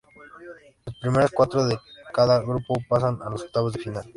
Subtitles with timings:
[0.87, 1.77] Los primeros cuatro de
[2.11, 4.05] cada grupo pasan a los octavos de final.